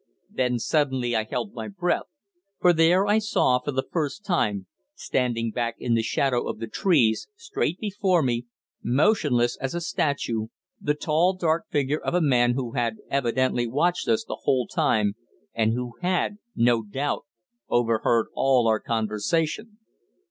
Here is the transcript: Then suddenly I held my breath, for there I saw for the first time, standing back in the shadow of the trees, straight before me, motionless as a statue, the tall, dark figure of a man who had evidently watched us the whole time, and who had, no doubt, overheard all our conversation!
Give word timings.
Then 0.31 0.57
suddenly 0.57 1.15
I 1.15 1.25
held 1.25 1.53
my 1.53 1.67
breath, 1.67 2.07
for 2.59 2.73
there 2.73 3.05
I 3.05 3.19
saw 3.19 3.59
for 3.59 3.71
the 3.71 3.85
first 3.91 4.25
time, 4.25 4.65
standing 4.95 5.51
back 5.51 5.75
in 5.77 5.93
the 5.93 6.01
shadow 6.01 6.47
of 6.47 6.57
the 6.57 6.65
trees, 6.65 7.27
straight 7.35 7.77
before 7.77 8.23
me, 8.23 8.47
motionless 8.81 9.57
as 9.57 9.75
a 9.75 9.79
statue, 9.79 10.47
the 10.81 10.95
tall, 10.95 11.33
dark 11.35 11.67
figure 11.69 11.99
of 11.99 12.15
a 12.15 12.19
man 12.19 12.55
who 12.55 12.71
had 12.71 12.97
evidently 13.11 13.67
watched 13.67 14.07
us 14.07 14.25
the 14.27 14.39
whole 14.41 14.65
time, 14.65 15.13
and 15.53 15.73
who 15.73 15.93
had, 16.01 16.39
no 16.55 16.81
doubt, 16.81 17.25
overheard 17.69 18.25
all 18.33 18.67
our 18.67 18.79
conversation! 18.79 19.77